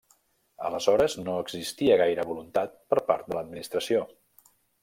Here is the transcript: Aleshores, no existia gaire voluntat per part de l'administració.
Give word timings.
Aleshores, 0.69 1.17
no 1.27 1.35
existia 1.43 1.99
gaire 2.03 2.25
voluntat 2.31 2.75
per 2.95 3.01
part 3.13 3.31
de 3.31 3.39
l'administració. 3.41 4.03